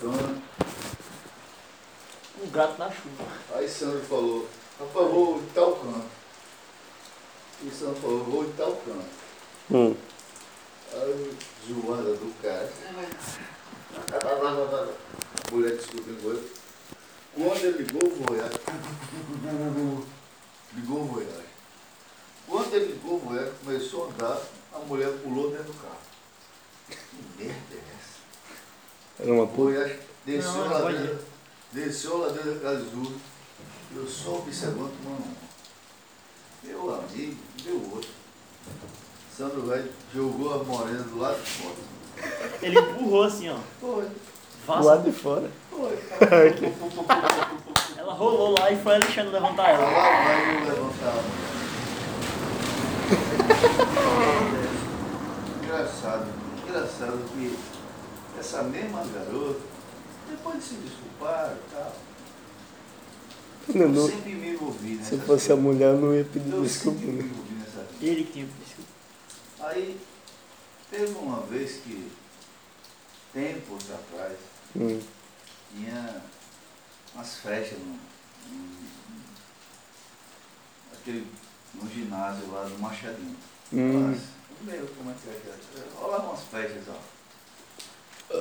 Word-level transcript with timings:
surfando. 0.00 0.42
Um 2.42 2.50
gato 2.50 2.78
na 2.78 2.90
chuva. 2.90 3.24
Aí 3.54 3.68
Sandro 3.68 4.00
falou, 4.00 4.48
rapaz, 4.78 5.10
vou 5.10 5.38
em 5.38 5.46
tal 5.54 5.76
canto. 5.76 6.06
E 7.62 7.70
Sandro 7.70 8.00
falou, 8.00 8.24
vou 8.24 8.44
em 8.44 8.52
tal 8.52 8.72
canto. 8.76 9.20
Hum. 9.70 9.94
Aí 10.92 11.36
zoada 11.68 12.14
do 12.14 12.42
cara. 12.42 12.72
Mulher 15.52 15.76
discutindo 15.76 16.22
com 16.22 16.30
ele. 16.30 16.50
Quando 17.34 17.64
ele 17.64 17.82
ligou 17.82 18.10
o 18.10 18.16
Voyage, 18.24 18.58
ligou 20.74 21.00
o 21.00 21.04
Voyage. 21.04 21.50
Quando 22.48 22.74
ele 22.74 22.92
ligou 22.92 23.16
o 23.16 23.18
Voyage, 23.18 23.52
começou 23.64 24.04
a 24.04 24.08
andar, 24.08 24.42
a 24.72 24.78
mulher 24.80 25.12
pulou 25.22 25.50
dentro 25.50 25.72
do 25.72 25.74
carro. 25.74 25.98
Que 26.88 26.96
merda 27.38 27.74
é 27.74 27.78
essa? 27.78 28.19
Era 29.22 29.32
uma. 29.32 29.46
Voyage 29.46 29.98
desceu 30.24 30.52
Não, 30.52 30.70
lá 30.70 30.80
pode 30.80 30.98
dentro, 30.98 31.18
desceu 31.72 32.18
lá 32.18 32.28
dentro 32.28 32.54
da 32.54 32.60
casa 32.60 32.76
azul. 32.86 33.12
Eu 33.94 34.06
só 34.06 34.34
observando 34.36 34.92
um. 35.06 35.34
Meu 36.62 36.94
amigo, 36.94 37.36
deu 37.64 37.82
outro. 37.92 38.10
Sandro 39.36 39.62
Velho 39.62 39.90
jogou 40.14 40.54
a 40.54 40.64
morena 40.64 41.02
do 41.02 41.18
lado 41.18 41.40
de 41.42 41.50
fora. 41.50 41.74
Ele 42.62 42.78
empurrou 42.78 43.24
assim, 43.24 43.48
ó. 43.48 43.56
Foi, 43.80 44.06
Do 44.66 44.84
lado 44.84 45.02
de 45.10 45.12
fora. 45.12 45.50
foi. 45.70 45.98
Ela 47.96 48.12
rolou 48.12 48.50
lá 48.58 48.70
e 48.70 48.82
foi 48.82 48.94
Alexandre 48.96 49.32
levantar 49.32 49.70
ela. 49.70 49.84
vai 49.84 50.56
eu 50.56 50.64
levantar 50.64 51.08
a 51.08 51.22
mulher. 51.22 51.50
Engraçado, 55.64 56.26
engraçado 56.68 57.18
que 57.32 57.58
essa 58.38 58.62
mesma 58.64 59.02
garota, 59.14 59.60
de 60.60 60.66
se 60.66 60.74
desculpar 60.74 61.56
e 61.56 61.70
tal, 61.74 61.96
Não, 63.74 63.80
eu 63.82 63.88
não- 63.88 64.08
sempre 64.08 64.34
me 64.34 64.50
envolvi 64.50 64.94
nessa 64.96 65.16
se 65.16 65.22
fosse 65.22 65.52
a 65.52 65.56
mulher, 65.56 65.94
não 65.94 66.14
ia 66.14 66.24
pedir 66.24 66.52
Eu 66.52 66.62
desculpa. 66.62 66.98
sempre 66.98 67.12
me 67.12 67.22
né? 67.22 67.28
envolvi 67.28 67.54
nessa 67.54 67.82
vida. 67.84 68.06
Ele 68.06 68.24
que 68.24 68.32
tinha 68.32 68.46
desculpa. 68.46 68.90
Aí, 69.60 70.00
teve 70.90 71.12
uma 71.14 71.40
vez 71.42 71.76
que, 71.82 72.10
tempos 73.32 73.84
atrás, 73.90 74.36
Hum. 74.76 75.00
tinha 75.74 76.22
umas 77.14 77.34
festas 77.36 77.78
no, 77.78 77.86
no- 77.86 78.90
aquele, 80.92 81.26
no 81.74 81.88
ginásio 81.90 82.50
lá 82.52 82.64
do 82.64 82.78
Machadinho. 82.78 83.36
Hum. 83.72 84.10
Mas, 84.10 84.20
não 84.62 84.72
lembro 84.72 84.88
como 84.94 85.10
é 85.10 85.14
que 85.14 85.28
é. 85.28 85.32
é. 85.32 85.84
Rolava 86.00 86.28
umas 86.28 86.42
festas, 86.42 86.82
ó. 86.88 86.98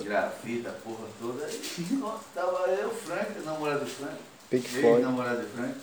Grafita, 0.03 0.69
porra 0.83 1.07
toda. 1.19 1.45
Aí 1.45 1.99
ó, 2.03 2.17
tava 2.33 2.67
eu, 2.69 2.91
Frank, 2.93 3.39
namorado 3.43 3.79
do 3.85 3.89
Frank. 3.89 4.15
Ele, 4.51 4.61
forte. 4.61 5.01
namorado 5.01 5.41
do 5.41 5.47
Frank. 5.49 5.75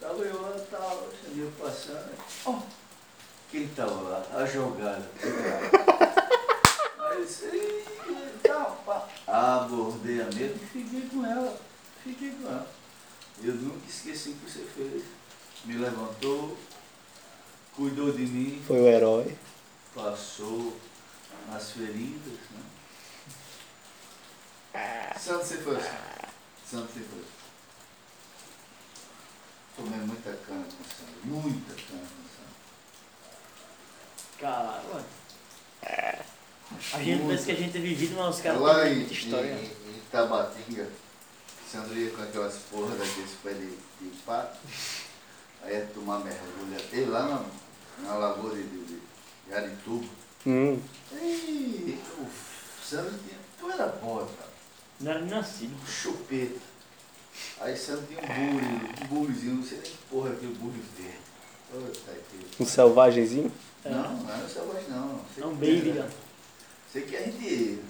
Tava 0.00 0.22
eu 0.22 0.42
lá, 0.42 0.50
tava, 0.70 1.04
cheguei 1.22 1.50
passando. 1.60 2.10
Ó, 2.46 2.58
quem 3.50 3.68
tava 3.68 4.00
lá? 4.08 4.26
A 4.34 4.46
jogada. 4.46 5.06
Aí 6.98 7.18
eu 7.18 7.24
disse, 7.24 7.44
"Ih, 7.46 7.84
tal, 8.42 8.82
pá. 8.86 9.08
Abordei 9.26 10.22
a 10.22 10.24
mesa 10.24 10.54
e 10.54 10.66
fiquei 10.72 11.08
com 11.08 11.24
ela. 11.26 11.56
Fiquei 12.02 12.30
com 12.30 12.48
ela. 12.48 12.66
Eu 13.44 13.54
nunca 13.54 13.86
esqueci 13.88 14.30
o 14.30 14.34
que 14.34 14.50
você 14.50 14.64
fez. 14.74 15.04
Me 15.64 15.76
levantou, 15.76 16.56
cuidou 17.76 18.10
de 18.12 18.22
mim, 18.26 18.62
Foi 18.66 18.80
o 18.80 18.86
herói. 18.88 19.36
passou 19.94 20.76
nas 21.48 21.70
feridas, 21.72 22.38
né? 22.50 22.60
Santo 25.18 25.44
você 25.44 25.56
foi 25.58 25.76
assim. 25.76 25.88
Santo 26.70 26.92
você 26.92 27.00
foi 27.00 27.20
assim. 27.20 27.42
Tomei 29.76 29.98
muita 30.00 30.32
cana 30.46 30.64
com 30.64 30.82
o 30.82 30.86
Santo. 30.86 31.12
Muita 31.24 31.74
cana 31.74 32.02
com. 32.02 32.22
Caralho, 34.40 34.88
mano. 34.92 35.06
A 36.94 37.02
gente 37.02 37.26
pensa 37.26 37.44
que 37.44 37.52
a 37.52 37.54
gente 37.54 37.76
é 37.76 37.80
vivido, 37.80 38.16
mas 38.16 38.36
os 38.36 38.42
caras 38.42 38.60
Lá 38.60 38.80
têm 38.82 38.92
em, 38.92 38.96
muita 38.96 39.12
história. 39.12 39.52
em, 39.52 39.64
em 39.64 39.96
Itabatinga, 39.98 40.88
Sandro 41.70 41.96
ia 41.96 42.10
com 42.10 42.22
aquelas 42.22 42.54
porras 42.70 42.98
daqueles 42.98 43.30
pés 43.42 43.56
de, 43.58 43.66
de 43.70 44.16
pato, 44.26 44.58
aí 45.62 45.74
ia 45.74 45.86
tomar 45.94 46.18
mergulho 46.20 46.76
até 46.76 47.06
lá 47.06 47.22
na, 47.28 47.44
na 48.08 48.14
lagoa 48.16 48.54
de, 48.54 48.62
de, 48.64 49.00
de 49.46 49.54
Arituba. 49.54 50.08
Hum. 50.46 50.80
E 51.12 52.00
o 52.18 52.26
Sandro 52.84 53.12
tinha. 53.18 53.38
Tu 53.60 53.70
era 53.70 53.86
boa, 53.86 54.26
cara. 54.26 54.51
Não 55.00 55.10
era 55.10 55.20
nem 55.20 55.30
nascido. 55.30 55.74
Um 55.74 55.86
chupeta. 55.86 56.60
Aí 57.60 57.76
Sandro 57.76 58.06
tinha 58.06 58.20
um 58.20 58.50
bule, 58.52 58.94
um 59.02 59.06
bulezinho, 59.06 59.54
não 59.56 59.64
sei 59.64 59.78
nem 59.78 59.90
que 59.90 59.96
porra 60.10 60.30
é 60.30 60.32
aquele 60.32 60.54
bule. 60.54 60.82
Puta 61.72 62.12
que. 62.30 62.62
Um 62.62 62.66
selvagemzinho. 62.66 63.52
Não, 63.84 64.16
não 64.18 64.30
era 64.30 64.48
selvagem 64.48 64.90
não. 64.90 65.20
Sei 65.34 65.42
É 65.42 65.46
um 65.46 65.56
que 65.56 65.56
baby, 65.56 65.92
né? 65.92 66.10
Sei 66.92 67.02
que 67.02 67.16
a 67.16 67.22
gente 67.22 67.80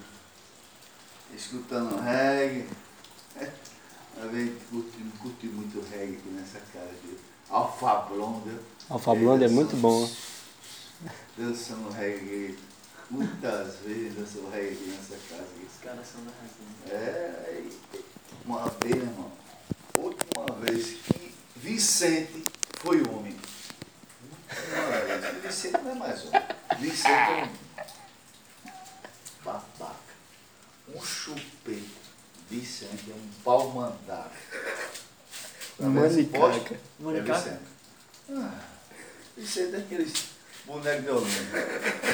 escutando 1.34 2.00
reggae. 2.00 2.66
A 4.14 4.26
gente 4.28 4.62
curte, 4.70 4.98
curte 5.18 5.46
muito 5.46 5.82
reggae 5.90 6.18
aqui 6.18 6.28
nessa 6.28 6.58
casa 6.72 6.90
aqui. 6.90 7.16
Alfa 7.48 7.94
Blonda. 8.10 8.60
Alfa 8.90 9.14
Blonda 9.14 9.46
é 9.46 9.48
muito 9.48 9.74
bom. 9.76 10.08
Dançando 11.36 11.88
reggae. 11.90 12.58
Muitas 13.12 13.76
vezes 13.84 14.14
dançando 14.14 14.48
reggae 14.50 14.72
aqui 14.72 14.88
nessa 14.88 15.18
casa. 15.28 15.44
Os 15.44 15.78
caras 15.84 16.06
são 16.06 16.24
da 16.24 16.30
razão. 16.30 16.64
É, 16.88 17.62
uma 18.42 18.70
vez, 18.82 18.94
meu 18.94 19.04
irmão, 19.04 19.30
última 19.94 20.46
vez 20.60 20.96
que 21.02 21.34
Vicente 21.56 22.42
foi 22.80 23.02
homem. 23.06 23.36
Vez, 24.48 25.42
Vicente 25.42 25.82
não 25.82 25.90
é 25.90 25.94
mais 25.94 26.24
homem. 26.24 26.42
Vicente 26.78 27.10
é 27.10 27.44
um 27.44 27.50
babaca, 29.44 30.14
um 30.94 31.02
chupeta. 31.02 32.00
Vicente 32.48 33.10
é 33.10 33.14
um 33.14 33.28
pau 33.44 33.72
mandado. 33.72 34.32
Poste? 35.76 36.30
Manicaca. 36.30 36.74
É 36.74 36.78
Manicaca? 36.98 37.40
Vicente. 37.40 37.60
Ah, 38.30 38.58
Vicente 39.36 39.74
é 39.74 39.78
aqueles 39.80 40.14
bonecos 40.64 41.04
de 41.04 41.10
Olinda. 41.10 42.11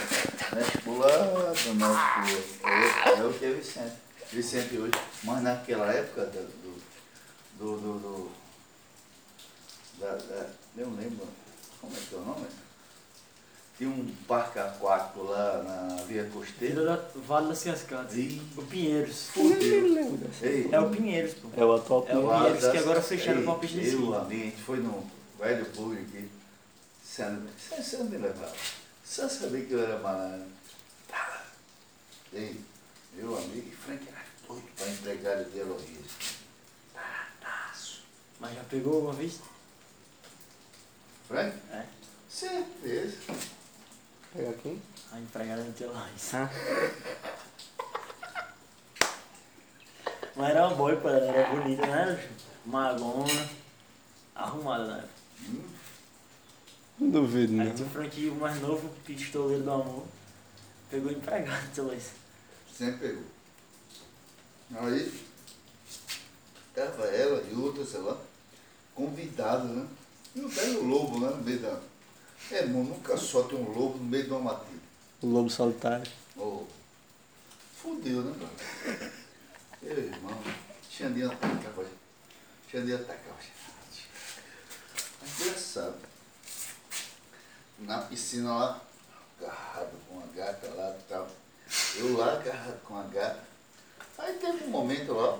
Pro 1.79 1.89
outro. 1.89 2.69
É, 2.69 3.19
é 3.21 3.25
o 3.25 3.33
que 3.33 3.45
é 3.45 3.51
Vicente. 3.53 3.93
Vicente 4.33 4.77
hoje. 4.79 4.93
Mas 5.25 5.43
naquela 5.43 5.93
época 5.93 6.25
do. 6.27 6.43
do. 6.43 6.79
do. 7.59 7.77
do, 7.81 7.99
do 7.99 8.31
da, 10.01 10.13
da- 10.15 10.47
eu 10.77 10.91
lembro. 10.91 11.27
Como 11.81 11.93
é 11.93 11.99
que 12.09 12.15
é 12.15 12.19
o 12.19 12.23
nome? 12.23 12.47
Tinha 13.77 13.91
um 13.91 14.13
parque 14.27 14.59
aquático 14.59 15.23
lá 15.23 15.63
na 15.63 16.03
Via 16.03 16.25
Costeira. 16.33 16.85
Da 16.85 17.01
Vale 17.27 17.49
das 17.49 17.63
Cascadas. 17.63 18.15
Ih, 18.17 18.43
O 18.57 18.63
Pinheiros. 18.63 19.29
Ei, 20.43 20.69
É 20.73 20.81
o 20.81 20.91
Pinheiros, 20.91 21.35
pô. 21.35 21.49
É 21.57 21.65
o 21.65 21.75
atual 21.75 22.05
É 22.09 22.17
o 22.17 22.23
Pinheiro. 22.23 22.39
Pinheiros 22.45 22.71
que 22.73 22.79
agora 22.79 23.03
fecharam 23.03 23.43
com 23.45 23.53
a 23.53 23.59
pista 23.59 23.81
de 23.81 23.91
amigo, 23.91 24.15
a 24.17 24.25
gente 24.29 24.57
foi 24.63 24.79
no 24.79 25.09
velho 25.39 25.65
público 25.67 26.03
aqui. 26.03 26.29
Você 27.05 27.25
você 27.77 27.97
não 27.99 28.05
me 28.07 28.19
levava. 28.19 28.53
Só 29.05 29.29
sabia 29.29 29.65
que 29.65 29.73
eu 29.73 29.83
era 29.83 29.99
malandro. 30.01 30.47
Ei, 32.33 32.61
meu 33.15 33.37
amigo, 33.37 33.71
Frank 33.77 34.07
era 34.09 34.25
doido 34.47 34.69
para 34.77 34.89
entregar 34.89 35.45
de 35.45 35.59
Heloísa. 35.59 36.03
Taradaço. 36.93 38.03
Mas 38.41 38.55
já 38.55 38.65
pegou 38.65 38.95
alguma 38.97 39.13
vez? 39.15 39.41
Frank? 41.27 41.57
É. 41.73 41.85
Certeza. 42.29 43.17
Pegar 44.35 44.53
quem? 44.63 44.83
A 45.13 45.19
empregada 45.19 45.63
isso. 46.17 46.37
Ah. 46.37 46.51
Mas 50.37 50.51
era 50.51 50.69
uma 50.69 50.77
boa, 50.77 50.95
pô. 50.97 51.09
Ela 51.09 51.27
era 51.27 51.51
bonita, 51.51 51.85
né? 51.87 52.29
Magona. 52.65 53.49
Arrumada, 54.37 54.87
né? 54.87 55.09
Hum, 55.49 55.69
Não 57.01 57.11
duvido, 57.11 57.61
Aí 57.61 57.67
não. 57.69 57.75
tinha 57.75 57.89
o 57.89 57.91
Franquinho 57.91 58.35
mais 58.37 58.61
novo, 58.61 58.87
o 58.87 58.91
pistoleiro 59.05 59.65
do 59.65 59.71
amor. 59.73 60.07
Pegou 60.91 61.13
empregado, 61.13 61.87
lá 61.87 61.95
isso. 61.95 62.13
sempre 62.77 63.09
pegou. 63.09 63.25
Aí, 64.81 65.25
tava 66.75 67.07
ela 67.07 67.43
e 67.43 67.55
outra, 67.55 67.85
sei 67.85 68.01
lá, 68.01 68.17
convidada, 68.95 69.65
né? 69.65 69.87
E 70.35 70.41
o 70.41 70.49
velho 70.49 70.85
lobo, 70.85 71.21
né? 71.21 71.31
No 71.31 71.43
meio 71.43 71.59
da. 71.61 71.81
É, 72.51 72.63
irmão, 72.63 72.85
nunca 72.85 73.17
só 73.17 73.43
tem 73.43 73.59
um 73.59 73.71
lobo 73.71 73.99
no 73.99 74.05
meio 74.05 74.25
de 74.25 74.31
uma 74.31 74.53
matilha. 74.53 74.81
O 75.23 75.27
lobo 75.27 75.51
solitário. 75.51 76.11
Oh, 76.37 76.65
fudeu, 77.77 78.23
né, 78.23 78.35
mano? 78.39 79.13
Meu 79.83 79.99
irmão, 79.99 80.43
de 82.85 82.95
atacar, 82.95 83.29
pode. 83.33 83.53
É 85.23 85.45
engraçado. 85.45 85.97
Na 87.79 87.99
piscina 88.03 88.55
lá, 88.55 88.83
agarrado 89.41 89.93
com 90.09 90.21
a 90.21 90.27
gata 90.37 90.69
lá 90.75 90.97
e 90.99 91.03
tal. 91.09 91.29
Eu 91.97 92.17
lá 92.17 92.33
agarrado 92.33 92.83
com 92.83 92.97
a 92.99 93.03
gata. 93.05 93.45
Aí 94.19 94.35
teve 94.35 94.65
um 94.65 94.69
momento 94.89 95.13
lá. 95.13 95.39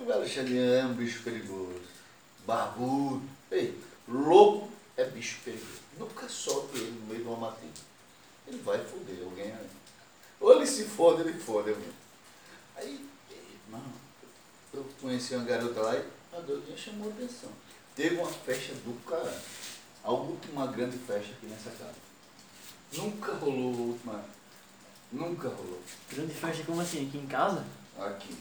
O 0.00 0.10
Alexandre 0.10 0.58
é 0.58 0.84
um 0.84 0.94
bicho 0.94 1.22
perigoso. 1.22 1.82
Barbudo. 2.46 3.22
Ei, 3.50 3.78
lobo 4.08 4.70
é 4.96 5.04
bicho 5.04 5.38
perigoso. 5.44 5.80
Nunca 5.98 6.26
solte 6.26 6.78
ele 6.78 6.92
no 6.92 7.06
meio 7.06 7.22
de 7.22 7.28
uma 7.28 7.36
matilha. 7.36 7.70
Ele 8.46 8.58
vai 8.62 8.82
foder 8.82 9.22
alguém. 9.22 9.48
né? 9.48 9.66
Ou 10.40 10.56
ele 10.56 10.66
se 10.66 10.84
fode, 10.84 11.20
ele 11.20 11.38
fode. 11.38 11.74
Aí, 12.76 13.06
irmão, 13.66 13.82
eu 14.72 14.86
conheci 15.02 15.34
uma 15.34 15.44
garota 15.44 15.82
lá 15.82 15.96
e 15.96 16.04
a 16.34 16.40
doidinha 16.40 16.78
chamou 16.78 17.10
a 17.10 17.12
atenção. 17.12 17.50
Teve 17.94 18.16
uma 18.16 18.32
festa 18.32 18.72
do 18.76 18.98
caralho. 19.04 19.40
A 20.02 20.10
última 20.10 20.66
grande 20.68 20.96
festa 20.96 21.32
aqui 21.32 21.46
nessa 21.46 21.70
casa. 21.72 21.94
Nunca 22.94 23.34
rolou 23.34 23.74
a 23.74 23.76
última. 23.76 24.24
Nunca 25.12 25.48
rolou. 25.48 25.82
Grande 26.08 26.32
festa 26.32 26.64
como 26.64 26.80
assim? 26.80 27.06
Aqui 27.06 27.18
em 27.18 27.26
casa? 27.26 27.66
Aqui. 28.00 28.36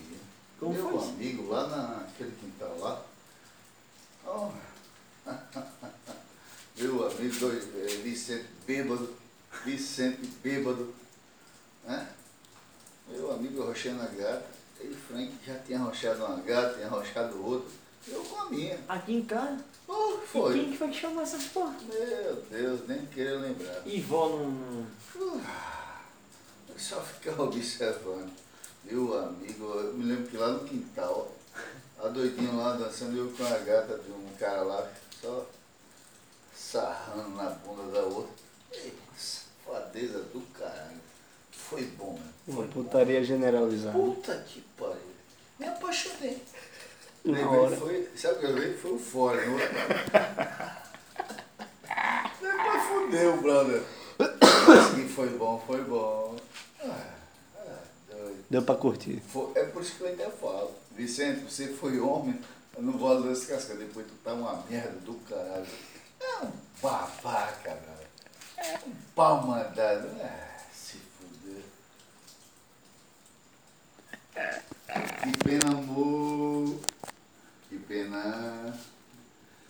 Como 0.60 0.74
Meu 0.74 1.00
amigo 1.02 1.50
lá 1.50 1.68
naquele 1.68 2.32
quintal 2.40 2.78
lá. 2.80 3.02
ó, 4.26 4.52
Meu 6.78 7.08
amigo 7.08 7.40
dois, 7.40 7.64
eh, 7.76 8.02
Vicente 8.04 8.46
bêbado. 8.66 9.14
Vicente 9.66 10.26
bêbado. 10.44 10.94
Né? 11.86 12.08
Meu 13.10 13.32
amigo 13.34 13.64
rochando 13.64 14.02
a 14.02 14.06
gata. 14.06 14.46
Ele, 14.80 14.96
Frank, 14.96 15.34
já 15.46 15.60
tinha 15.60 15.80
rochado 15.80 16.24
uma 16.26 16.38
gata, 16.42 16.76
tinha 16.76 16.88
rochado 16.88 17.44
outra. 17.46 17.70
Eu 18.08 18.24
com 18.24 18.42
a 18.42 18.50
minha. 18.50 18.80
Aqui 18.88 19.14
em 19.16 19.26
casa? 19.26 19.60
Oh, 19.88 20.20
E 20.24 20.28
foi. 20.28 20.54
quem 20.54 20.72
que 20.72 20.78
foi 20.78 20.88
que 20.90 21.00
chamou 21.02 21.22
essas 21.22 21.46
porra? 21.48 21.76
Meu 21.90 22.36
Deus, 22.50 22.88
nem 22.88 23.06
queria 23.08 23.38
lembrar. 23.40 23.82
E 23.86 24.00
vó 24.00 24.30
não. 24.30 24.86
Eu 25.20 25.42
só 26.78 27.02
ficava 27.02 27.44
observando. 27.50 28.32
Meu 28.86 29.18
amigo, 29.22 29.66
eu 29.66 29.94
me 29.96 30.06
lembro 30.06 30.28
que 30.32 30.38
lá 30.38 30.49
no 30.60 30.68
quintal, 30.68 31.32
a 32.04 32.08
doidinha 32.08 32.52
lá 32.54 32.74
dançando, 32.74 33.18
eu 33.18 33.32
com 33.32 33.44
a 33.46 33.58
gata 33.60 33.98
de 33.98 34.12
um 34.12 34.28
cara 34.40 34.62
lá, 34.62 34.88
só 35.22 35.46
sarrando 36.56 37.30
na 37.36 37.50
bunda 37.50 37.92
da 37.92 38.02
outra. 38.06 38.34
Ei, 38.72 38.94
safadeza 39.18 40.20
do 40.20 40.42
caralho. 40.58 41.00
Foi 41.52 41.84
bom, 41.84 42.14
né? 42.14 42.32
Uma 42.48 42.58
Foi 42.58 42.68
bom. 42.68 42.84
putaria 42.84 43.24
generalizada. 43.24 43.98
Puta 43.98 44.36
que 44.48 44.62
pariu. 44.78 44.98
Me 45.60 45.68
apaixonei. 45.68 46.42
Na 47.26 47.50
hora. 47.50 47.76
foi, 47.76 48.10
sabe 48.16 48.36
o 48.36 48.40
que 48.40 48.46
eu 48.46 48.50
lembrei? 48.52 48.74
Foi 48.78 48.92
o 48.94 49.00
fora, 49.00 49.46
não 49.46 49.58
Depois 52.42 52.84
fudeu, 52.88 53.42
brother. 53.42 53.84
Mas 54.68 54.94
que 54.94 55.08
foi 55.08 55.30
bom, 55.30 55.62
foi 55.68 55.82
bom. 55.84 56.19
Deu 58.50 58.64
pra 58.64 58.76
curtir. 58.76 59.22
É 59.56 59.64
por 59.66 59.84
isso 59.84 59.96
que 59.96 60.02
eu 60.02 60.08
ainda 60.08 60.30
falo. 60.32 60.72
Vicente, 60.96 61.42
você 61.42 61.68
foi 61.68 62.00
homem, 62.00 62.40
eu 62.76 62.82
não 62.82 62.94
vou 62.98 63.30
às 63.30 63.46
casca, 63.46 63.76
depois 63.76 64.08
tu 64.08 64.14
tá 64.24 64.34
uma 64.34 64.64
merda 64.70 65.00
do 65.02 65.14
caralho. 65.30 65.68
É 66.20 66.46
um 66.46 66.52
babaca, 66.82 67.70
velho. 67.70 68.10
É 68.58 68.80
um 68.88 68.92
pau 69.16 69.46
mandado. 69.46 70.08
Ah, 70.22 70.58
se 70.74 70.98
fuder. 70.98 71.64
Que 75.24 75.38
pena, 75.44 75.78
amor. 75.78 76.80
Que 77.70 77.78
pena. 77.78 78.80